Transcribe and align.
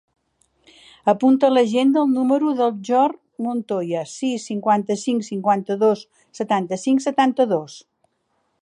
Apunta 1.11 1.49
a 1.49 1.53
l'agenda 1.57 2.01
el 2.05 2.09
número 2.13 2.53
del 2.61 2.73
Bjorn 2.79 3.19
Montoya: 3.49 4.03
sis, 4.15 4.49
cinquanta-cinc, 4.53 5.29
cinquanta-dos, 5.31 6.05
setanta-cinc, 6.43 7.07
setanta-dos. 7.09 7.81